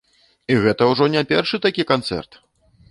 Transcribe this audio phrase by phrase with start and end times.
[0.53, 2.43] І гэта ўжо не першы такі канцэрт!